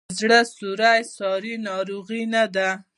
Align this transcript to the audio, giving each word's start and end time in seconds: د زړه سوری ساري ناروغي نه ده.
د 0.09 0.11
زړه 0.19 0.39
سوری 0.57 1.01
ساري 1.15 1.55
ناروغي 1.67 2.23
نه 2.33 2.43
ده. 2.55 2.69